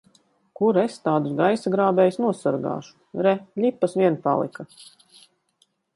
Kur 0.59 0.77
es 0.83 0.93
tādus 1.07 1.35
gaisa 1.41 1.73
grābējus 1.75 2.17
nosargāšu! 2.23 2.97
Re, 3.27 3.35
ļipas 3.65 3.95
vien 4.03 4.19
palika! 4.25 4.67